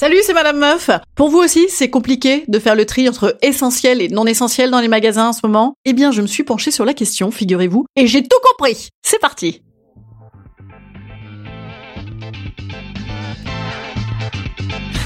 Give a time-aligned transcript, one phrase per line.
[0.00, 0.90] Salut, c'est Madame Meuf.
[1.16, 4.78] Pour vous aussi, c'est compliqué de faire le tri entre essentiel et non essentiel dans
[4.78, 7.84] les magasins en ce moment Eh bien, je me suis penchée sur la question, figurez-vous,
[7.96, 8.90] et j'ai tout compris.
[9.02, 9.60] C'est parti.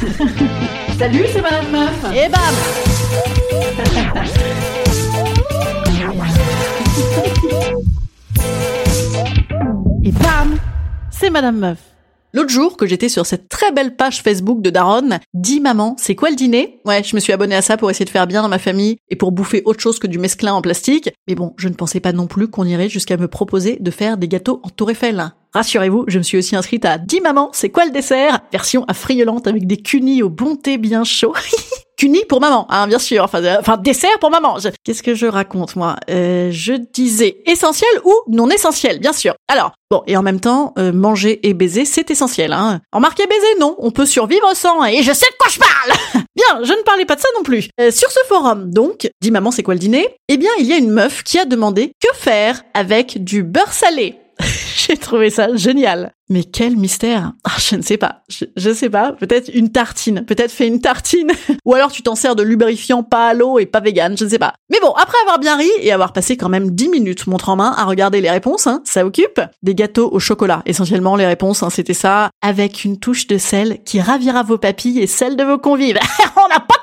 [0.98, 2.04] Salut, c'est Madame Meuf.
[2.12, 2.54] Et bam
[10.04, 10.58] Et bam
[11.12, 11.89] C'est Madame Meuf.
[12.32, 16.14] L'autre jour, que j'étais sur cette très belle page Facebook de Daron, dis maman, c'est
[16.14, 16.80] quoi le dîner?
[16.84, 18.98] Ouais, je me suis abonnée à ça pour essayer de faire bien dans ma famille
[19.08, 21.10] et pour bouffer autre chose que du mesclin en plastique.
[21.26, 24.16] Mais bon, je ne pensais pas non plus qu'on irait jusqu'à me proposer de faire
[24.16, 25.32] des gâteaux en tour Eiffel.
[25.52, 28.38] Rassurez-vous, je me suis aussi inscrite à Dis maman, c'est quoi le dessert?
[28.52, 31.34] Version affriolante avec des cunis au bon thé bien chaud.
[31.96, 33.24] Cunis pour maman, hein, bien sûr.
[33.24, 34.56] Enfin, euh, dessert pour maman.
[34.84, 35.96] Qu'est-ce que je raconte moi?
[36.08, 39.34] Euh, Je disais essentiel ou non essentiel, bien sûr.
[39.48, 42.54] Alors, bon, et en même temps, euh, manger et baiser, c'est essentiel.
[42.54, 42.80] Hein.
[42.92, 43.74] En marquer baiser, non.
[43.80, 44.82] On peut survivre sans.
[44.86, 47.42] Et je sais de quoi je parle Bien, je ne parlais pas de ça non
[47.42, 47.68] plus.
[47.90, 50.08] Sur ce forum, donc, dis maman, c'est quoi le dîner?
[50.28, 53.74] Eh bien, il y a une meuf qui a demandé que faire avec du beurre
[53.74, 54.19] salé.
[54.76, 56.12] J'ai trouvé ça génial.
[56.28, 58.22] Mais quel mystère ah, Je ne sais pas.
[58.28, 59.12] Je, je sais pas.
[59.12, 60.24] Peut-être une tartine.
[60.24, 61.32] Peut-être fait une tartine.
[61.64, 64.16] Ou alors tu t'en sers de lubrifiant pas à l'eau et pas vegan.
[64.16, 64.54] Je ne sais pas.
[64.70, 67.56] Mais bon, après avoir bien ri et avoir passé quand même 10 minutes montre en
[67.56, 69.40] main à regarder les réponses, hein, ça occupe.
[69.62, 70.62] Des gâteaux au chocolat.
[70.66, 72.30] Essentiellement, les réponses, hein, c'était ça.
[72.42, 75.98] Avec une touche de sel qui ravira vos papilles et celles de vos convives.
[76.36, 76.79] On n'a pas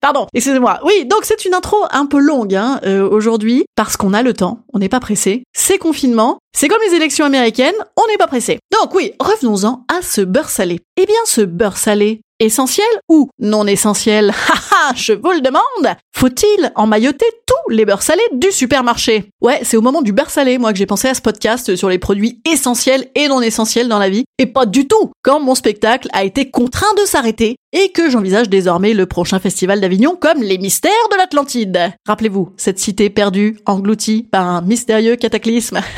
[0.00, 0.80] Pardon, excusez-moi.
[0.84, 4.34] Oui, donc c'est une intro un peu longue hein, euh, aujourd'hui, parce qu'on a le
[4.34, 5.44] temps, on n'est pas pressé.
[5.52, 8.58] C'est confinement, c'est comme les élections américaines, on n'est pas pressé.
[8.72, 10.80] Donc oui, revenons-en à ce beurre salé.
[10.96, 14.30] Eh bien, ce beurre salé, essentiel ou non essentiel?
[14.48, 19.30] Haha, je vous le demande Faut-il emmailloter tous les beurres salés du supermarché?
[19.40, 21.88] Ouais, c'est au moment du beurre salé, moi, que j'ai pensé à ce podcast sur
[21.88, 25.54] les produits essentiels et non essentiels dans la vie, et pas du tout quand mon
[25.54, 30.42] spectacle a été contraint de s'arrêter et que j'envisage désormais le prochain festival d'Avignon comme
[30.42, 31.92] les mystères de l'Atlantide.
[32.06, 35.80] Rappelez-vous, cette cité perdue, engloutie par un mystérieux cataclysme.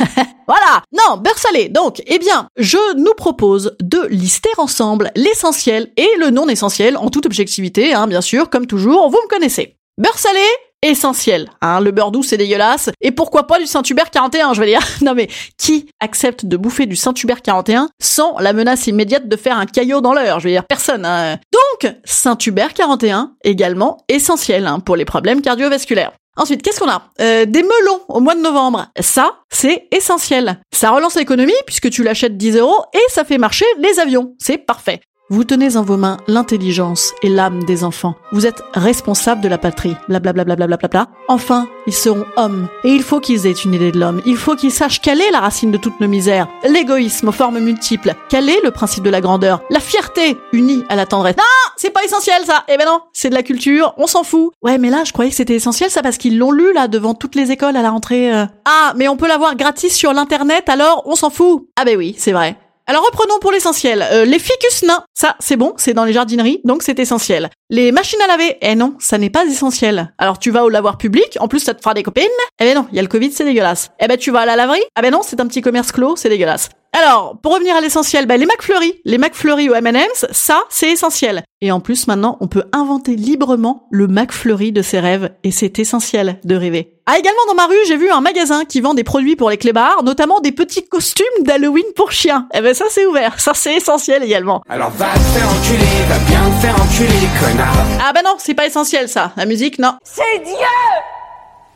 [0.48, 6.08] Voilà Non, beurre salé Donc, eh bien, je nous propose de lister ensemble l'essentiel et
[6.18, 9.76] le non essentiel, en toute objectivité, hein, bien sûr, comme toujours, vous me connaissez.
[9.98, 10.40] Beurre salé
[10.82, 11.50] essentiel.
[11.60, 12.88] Hein, le beurre doux, c'est dégueulasse.
[13.00, 14.80] Et pourquoi pas du Saint-Hubert 41, je veux dire.
[15.02, 15.28] Non mais,
[15.58, 20.00] qui accepte de bouffer du Saint-Hubert 41 sans la menace immédiate de faire un caillot
[20.00, 21.04] dans l'heure Je veux dire, personne.
[21.04, 21.36] hein.
[21.52, 21.62] Donc,
[22.04, 26.12] Saint-Hubert 41, également essentiel hein, pour les problèmes cardiovasculaires.
[26.36, 27.02] Ensuite, qu'est-ce qu'on a?
[27.20, 28.86] Euh, Des melons au mois de novembre.
[29.00, 30.60] Ça, c'est essentiel.
[30.72, 34.34] Ça relance l'économie puisque tu l'achètes 10 euros et ça fait marcher les avions.
[34.38, 35.00] C'est parfait.
[35.30, 38.14] Vous tenez en vos mains l'intelligence et l'âme des enfants.
[38.32, 39.94] Vous êtes responsable de la patrie.
[40.08, 40.44] Blablabla.
[40.44, 41.08] Bla bla bla bla.
[41.28, 42.66] Enfin, ils seront hommes.
[42.82, 44.22] Et il faut qu'ils aient une idée de l'homme.
[44.24, 46.48] Il faut qu'ils sachent quelle est la racine de toutes nos misères.
[46.66, 48.14] L'égoïsme aux formes multiples.
[48.30, 49.60] Quel est le principe de la grandeur?
[49.68, 51.36] La fierté unie à la tendresse.
[51.36, 51.44] Non,
[51.76, 52.64] c'est pas essentiel ça.
[52.66, 53.92] Eh ben non, c'est de la culture.
[53.98, 54.52] On s'en fout.
[54.62, 57.12] Ouais, mais là, je croyais que c'était essentiel ça parce qu'ils l'ont lu là devant
[57.12, 58.32] toutes les écoles à la rentrée.
[58.34, 58.46] euh.
[58.64, 61.68] Ah, mais on peut l'avoir gratis sur l'internet alors on s'en fout.
[61.76, 62.56] Ah ben oui, c'est vrai.
[62.90, 64.02] Alors reprenons pour l'essentiel.
[64.12, 67.50] Euh, les ficus nains, ça c'est bon, c'est dans les jardineries, donc c'est essentiel.
[67.68, 70.14] Les machines à laver, eh non, ça n'est pas essentiel.
[70.16, 72.24] Alors tu vas au lavoir public, en plus ça te fera des copines.
[72.58, 73.90] Eh ben non, il y a le Covid, c'est dégueulasse.
[74.00, 76.16] Eh ben tu vas à la laverie, ah ben non, c'est un petit commerce clos,
[76.16, 76.70] c'est dégueulasse.
[76.92, 81.42] Alors, pour revenir à l'essentiel, ben les McFlurry, les McFlurry ou M&M's, ça c'est essentiel.
[81.60, 85.78] Et en plus maintenant, on peut inventer librement le McFlurry de ses rêves, et c'est
[85.78, 86.94] essentiel de rêver.
[87.04, 89.58] Ah, également dans ma rue, j'ai vu un magasin qui vend des produits pour les
[89.58, 92.48] clébards, notamment des petits costumes d'Halloween pour chiens.
[92.54, 94.62] Eh ben ça c'est ouvert, ça c'est essentiel également.
[94.68, 97.86] Alors va te faire enculer, va bien te faire enculer, connard.
[98.00, 99.32] Ah bah non, c'est pas essentiel ça.
[99.36, 99.94] La musique, non.
[100.04, 100.54] C'est Dieu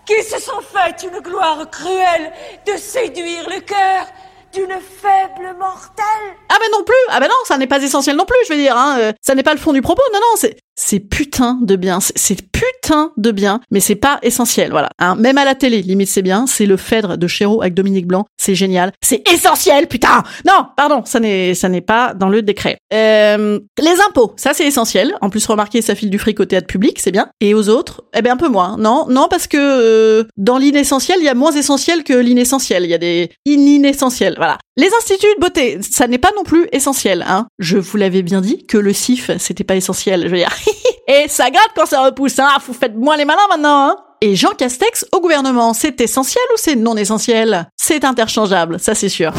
[0.05, 2.33] qui se sont fait une gloire cruelle
[2.67, 4.07] de séduire le cœur
[4.53, 6.37] d'une faible mortelle.
[6.49, 8.59] Ah ben non plus, ah ben non, ça n'est pas essentiel non plus, je veux
[8.59, 8.99] dire, hein.
[9.01, 11.99] Euh, ça n'est pas le fond du propos, non, non, c'est, c'est putain de bien,
[12.01, 14.89] c'est putain de bien, mais c'est pas essentiel, voilà.
[14.99, 15.17] Hein.
[15.17, 18.27] Même à la télé, limite c'est bien, c'est le Phèdre de Chéreau avec Dominique Blanc,
[18.37, 22.79] c'est génial, c'est essentiel, putain Non, pardon, ça n'est ça n'est pas dans le décret.
[22.93, 26.67] Euh, les impôts, ça c'est essentiel, en plus remarquez, ça file du fric au théâtre
[26.67, 27.29] public, c'est bien.
[27.41, 31.19] Et aux autres, eh ben un peu moins, non, non, parce que euh, dans l'inessentiel,
[31.21, 34.59] il y a moins essentiel que l'inessentiel, il y a des inessentiels, voilà.
[34.77, 37.47] Les instituts de beauté, ça n'est pas non plus essentiel, hein.
[37.59, 40.57] Je vous l'avais bien dit que le CIF, c'était pas essentiel, je veux dire.
[41.09, 42.49] Et ça gratte quand ça repousse, hein.
[42.67, 43.97] Vous faites moins les malins maintenant, hein.
[44.21, 47.69] Et Jean Castex au gouvernement, c'est essentiel ou c'est non essentiel?
[47.77, 49.33] C'est interchangeable, ça c'est sûr.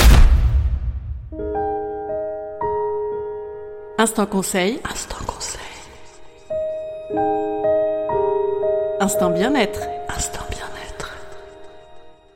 [3.98, 4.82] Instant conseil.
[4.92, 5.62] Instant conseil.
[9.00, 9.80] Instant bien-être.
[10.14, 11.14] Instant bien-être.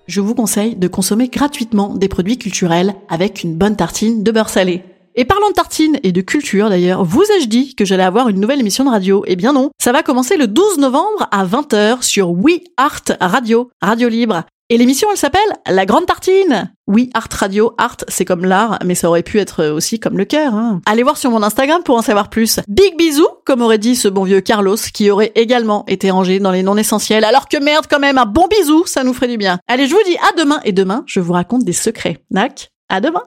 [0.08, 4.48] Je vous conseille de consommer gratuitement des produits culturels avec une bonne tartine de beurre
[4.48, 4.84] salé.
[5.20, 8.40] Et parlant de tartines et de culture d'ailleurs, vous ai-je dit que j'allais avoir une
[8.40, 9.24] nouvelle émission de radio?
[9.26, 13.72] Eh bien non, ça va commencer le 12 novembre à 20h sur We Art Radio,
[13.82, 14.44] Radio Libre.
[14.70, 16.72] Et l'émission, elle s'appelle La Grande Tartine.
[16.86, 20.26] Oui, Art Radio, Art, c'est comme l'art, mais ça aurait pu être aussi comme le
[20.26, 20.54] cœur.
[20.54, 20.82] Hein.
[20.86, 22.60] Allez voir sur mon Instagram pour en savoir plus.
[22.68, 26.52] Big bisous, comme aurait dit ce bon vieux Carlos, qui aurait également été rangé dans
[26.52, 27.26] les non essentiels.
[27.26, 29.58] Alors que merde, quand même, un bon bisou, ça nous ferait du bien.
[29.68, 32.20] Allez, je vous dis à demain, et demain, je vous raconte des secrets.
[32.30, 33.24] Nac, à demain